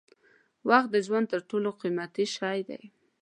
[0.69, 2.83] وخت د ژوند تر ټولو قیمتي شی دی.